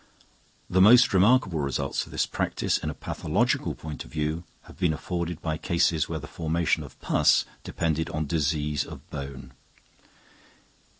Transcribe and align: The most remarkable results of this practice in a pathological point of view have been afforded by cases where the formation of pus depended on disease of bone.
The 0.67 0.81
most 0.81 1.13
remarkable 1.13 1.59
results 1.59 2.07
of 2.07 2.11
this 2.11 2.25
practice 2.25 2.79
in 2.79 2.89
a 2.89 2.95
pathological 2.95 3.75
point 3.75 4.03
of 4.03 4.09
view 4.11 4.45
have 4.63 4.79
been 4.79 4.93
afforded 4.93 5.39
by 5.43 5.59
cases 5.59 6.09
where 6.09 6.17
the 6.17 6.25
formation 6.25 6.81
of 6.81 6.99
pus 7.01 7.45
depended 7.63 8.09
on 8.09 8.25
disease 8.25 8.83
of 8.83 9.07
bone. 9.11 9.53